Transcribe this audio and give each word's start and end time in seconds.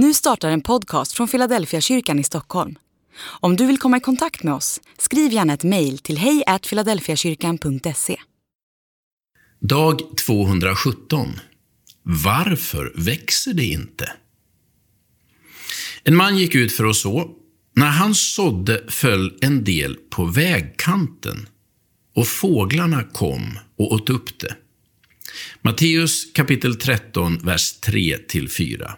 Nu 0.00 0.14
startar 0.14 0.50
en 0.50 0.60
podcast 0.60 1.12
från 1.12 1.28
Philadelphia 1.28 1.80
kyrkan 1.80 2.18
i 2.18 2.24
Stockholm. 2.24 2.78
Om 3.20 3.56
du 3.56 3.66
vill 3.66 3.78
komma 3.78 3.96
i 3.96 4.00
kontakt 4.00 4.42
med 4.42 4.54
oss, 4.54 4.80
skriv 4.98 5.32
gärna 5.32 5.54
ett 5.54 5.64
mejl 5.64 5.98
till 5.98 6.18
hejfiladelfiakyrkan.se. 6.18 8.16
Dag 9.60 10.00
217. 10.26 11.28
Varför 12.02 12.92
växer 12.96 13.52
det 13.54 13.64
inte? 13.64 14.12
En 16.04 16.16
man 16.16 16.38
gick 16.38 16.54
ut 16.54 16.72
för 16.72 16.84
att 16.84 16.96
så. 16.96 17.30
När 17.76 17.90
han 17.90 18.14
sådde 18.14 18.84
föll 18.88 19.38
en 19.40 19.64
del 19.64 19.96
på 20.10 20.24
vägkanten 20.24 21.48
och 22.14 22.26
fåglarna 22.26 23.04
kom 23.04 23.58
och 23.78 23.92
åt 23.92 24.10
upp 24.10 24.38
det. 24.38 24.56
Matteus 25.62 26.32
kapitel 26.32 26.76
13, 26.76 27.38
vers 27.38 27.74
3-4. 27.80 28.92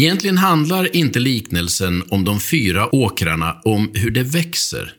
Egentligen 0.00 0.38
handlar 0.38 0.96
inte 0.96 1.18
liknelsen 1.18 2.04
om 2.08 2.24
de 2.24 2.40
fyra 2.40 2.94
åkrarna 2.94 3.60
om 3.64 3.90
hur 3.94 4.10
det 4.10 4.22
växer, 4.22 4.94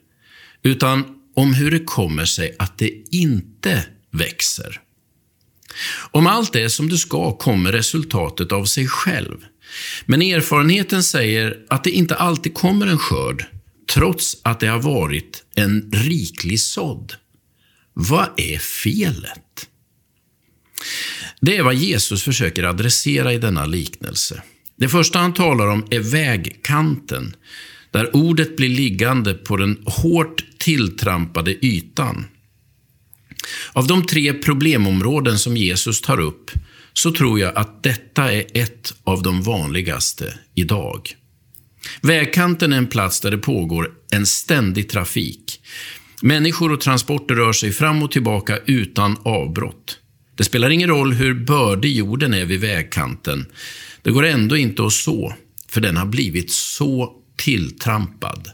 utan 0.64 1.04
om 1.36 1.54
hur 1.54 1.72
det 1.72 1.80
kommer 1.80 2.26
sig 2.26 2.56
att 2.60 2.78
det 2.78 2.92
inte 3.12 3.86
växer. 4.12 4.82
Om 6.12 6.28
allt 6.28 6.56
är 6.56 6.68
som 6.68 6.90
det 6.90 6.98
ska 6.98 7.38
kommer 7.38 7.72
resultatet 7.72 8.52
av 8.52 8.66
sig 8.66 8.88
själv. 8.88 9.38
Men 10.06 10.22
erfarenheten 10.22 11.04
säger 11.04 11.58
att 11.70 11.84
det 11.84 11.92
inte 11.92 12.16
alltid 12.16 12.54
kommer 12.54 12.88
en 12.88 13.00
skörd, 13.00 13.46
trots 13.94 14.38
att 14.44 14.60
det 14.60 14.68
har 14.68 14.82
varit 14.82 15.44
en 15.56 15.92
riklig 15.94 16.60
sådd. 16.60 17.14
Vad 17.94 18.30
är 18.38 18.60
felet? 18.60 19.70
Det 21.40 21.58
är 21.58 21.64
vad 21.64 21.76
Jesus 21.76 22.24
försöker 22.24 22.64
adressera 22.64 23.34
i 23.34 23.38
denna 23.38 23.66
liknelse. 23.66 24.44
Det 24.78 24.90
första 24.90 25.20
han 25.20 25.34
talar 25.34 25.68
om 25.68 25.86
är 25.90 26.00
vägkanten, 26.00 27.36
där 27.92 28.16
ordet 28.16 28.56
blir 28.58 28.70
liggande 28.70 29.34
på 29.34 29.58
den 29.58 29.84
hårt 29.86 30.46
tilltrampade 30.58 31.66
ytan. 31.66 32.26
Av 33.74 33.88
de 33.88 34.06
tre 34.06 34.34
problemområden 34.34 35.40
som 35.40 35.58
Jesus 35.58 36.02
tar 36.02 36.20
upp 36.20 36.52
så 36.94 37.12
tror 37.12 37.40
jag 37.40 37.56
att 37.56 37.84
detta 37.84 38.34
är 38.34 38.46
ett 38.54 38.94
av 39.04 39.24
de 39.24 39.42
vanligaste 39.42 40.34
idag. 40.56 41.16
Vägkanten 42.02 42.74
är 42.74 42.78
en 42.78 42.88
plats 42.88 43.20
där 43.20 43.32
det 43.32 43.38
pågår 43.38 43.92
en 44.12 44.26
ständig 44.26 44.90
trafik. 44.90 45.62
Människor 46.22 46.72
och 46.72 46.82
transporter 46.82 47.36
rör 47.36 47.54
sig 47.54 47.72
fram 47.72 48.04
och 48.04 48.12
tillbaka 48.12 48.58
utan 48.66 49.18
avbrott. 49.24 49.98
Det 50.36 50.44
spelar 50.44 50.70
ingen 50.70 50.90
roll 50.90 51.14
hur 51.14 51.34
bördig 51.34 51.96
jorden 51.96 52.34
är 52.34 52.46
vid 52.46 52.60
vägkanten. 52.60 53.46
Det 54.02 54.12
går 54.12 54.26
ändå 54.26 54.58
inte 54.58 54.86
att 54.86 54.94
så, 54.94 55.34
för 55.68 55.82
den 55.82 55.98
har 55.98 56.06
blivit 56.06 56.52
så 56.52 57.14
tilltrampad. 57.36 58.52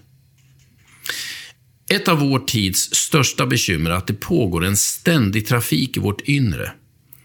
Ett 1.89 2.07
av 2.07 2.19
vår 2.19 2.39
tids 2.39 2.95
största 2.95 3.45
bekymmer 3.45 3.89
är 3.89 3.95
att 3.95 4.07
det 4.07 4.13
pågår 4.13 4.65
en 4.65 4.77
ständig 4.77 5.47
trafik 5.47 5.97
i 5.97 5.99
vårt 5.99 6.21
inre. 6.21 6.71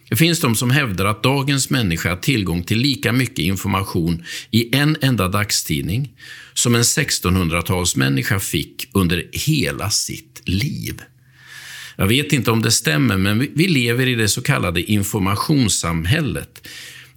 Det 0.08 0.17
finns 0.17 0.41
de 0.41 0.56
som 0.56 0.70
hävdar 0.70 1.05
att 1.05 1.23
dagens 1.23 1.70
människa 1.70 2.08
har 2.08 2.17
tillgång 2.17 2.62
till 2.62 2.78
lika 2.78 3.12
mycket 3.12 3.39
information 3.39 4.25
i 4.50 4.77
en 4.77 4.97
enda 5.00 5.28
dagstidning 5.28 6.12
som 6.55 6.75
en 6.75 6.83
1600-talsmänniska 6.83 8.39
fick 8.39 8.89
under 8.92 9.28
hela 9.33 9.91
sitt 9.91 10.42
liv. 10.45 11.00
Jag 11.96 12.06
vet 12.06 12.32
inte 12.32 12.50
om 12.50 12.62
det 12.62 12.70
stämmer, 12.70 13.16
men 13.16 13.38
vi 13.54 13.68
lever 13.68 14.08
i 14.08 14.14
det 14.14 14.28
så 14.28 14.42
kallade 14.42 14.82
informationssamhället 14.82 16.68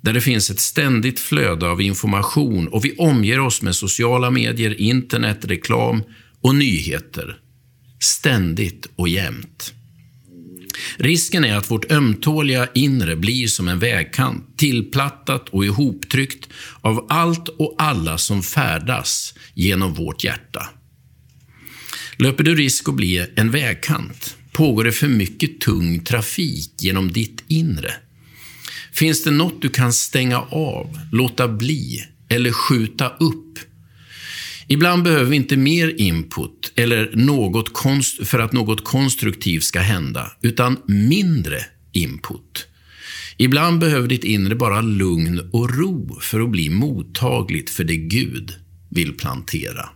där 0.01 0.13
det 0.13 0.21
finns 0.21 0.49
ett 0.49 0.59
ständigt 0.59 1.19
flöde 1.19 1.69
av 1.69 1.81
information 1.81 2.67
och 2.67 2.85
vi 2.85 2.95
omger 2.95 3.39
oss 3.39 3.61
med 3.61 3.75
sociala 3.75 4.31
medier, 4.31 4.81
internet, 4.81 5.45
reklam 5.45 6.03
och 6.41 6.55
nyheter. 6.55 7.37
Ständigt 7.99 8.87
och 8.95 9.09
jämt. 9.09 9.73
Risken 10.97 11.45
är 11.45 11.57
att 11.57 11.71
vårt 11.71 11.91
ömtåliga 11.91 12.67
inre 12.73 13.15
blir 13.15 13.47
som 13.47 13.67
en 13.67 13.79
vägkant, 13.79 14.57
tillplattat 14.57 15.49
och 15.49 15.65
ihoptryckt 15.65 16.49
av 16.81 17.05
allt 17.09 17.49
och 17.49 17.75
alla 17.77 18.17
som 18.17 18.43
färdas 18.43 19.33
genom 19.53 19.93
vårt 19.93 20.23
hjärta. 20.23 20.69
Löper 22.17 22.43
du 22.43 22.55
risk 22.55 22.89
att 22.89 22.95
bli 22.95 23.27
en 23.35 23.51
vägkant? 23.51 24.37
Pågår 24.55 24.83
det 24.83 24.91
för 24.91 25.07
mycket 25.07 25.59
tung 25.59 25.99
trafik 25.99 26.71
genom 26.79 27.11
ditt 27.11 27.43
inre? 27.47 27.93
Finns 28.93 29.23
det 29.23 29.31
något 29.31 29.61
du 29.61 29.69
kan 29.69 29.93
stänga 29.93 30.39
av, 30.41 30.99
låta 31.11 31.47
bli 31.47 32.03
eller 32.29 32.51
skjuta 32.51 33.09
upp? 33.09 33.59
Ibland 34.67 35.03
behöver 35.03 35.25
vi 35.25 35.35
inte 35.35 35.57
mer 35.57 36.01
input 36.01 36.71
eller 36.75 37.11
något 37.15 37.73
konst 37.73 38.27
för 38.27 38.39
att 38.39 38.53
något 38.53 38.83
konstruktivt 38.83 39.63
ska 39.63 39.79
hända, 39.79 40.31
utan 40.41 40.77
mindre 40.85 41.65
input. 41.91 42.67
Ibland 43.37 43.79
behöver 43.79 44.07
ditt 44.07 44.23
inre 44.23 44.55
bara 44.55 44.81
lugn 44.81 45.49
och 45.53 45.77
ro 45.77 46.19
för 46.21 46.39
att 46.39 46.49
bli 46.49 46.69
mottagligt 46.69 47.69
för 47.69 47.83
det 47.83 47.97
Gud 47.97 48.53
vill 48.89 49.13
plantera. 49.13 49.89